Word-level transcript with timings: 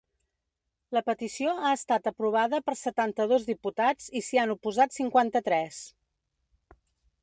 La 0.97 1.03
petició 1.09 1.53
ha 1.67 1.73
estat 1.81 2.09
aprovada 2.13 2.61
per 2.69 2.77
setanta-dos 2.81 3.47
diputats 3.53 4.11
i 4.23 4.27
s’hi 4.29 4.43
han 4.45 4.59
oposat 4.59 5.01
cinquanta-tres. 5.01 5.85